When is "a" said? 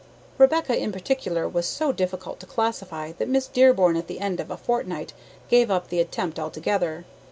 4.49-4.57